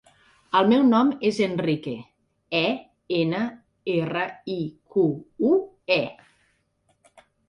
[0.59, 1.91] El meu nom és Enrique:
[2.59, 2.61] e,
[3.17, 3.41] ena,
[3.97, 4.23] erra,
[4.55, 4.55] i,
[4.95, 5.05] cu,
[5.51, 5.53] u,
[5.99, 7.19] e.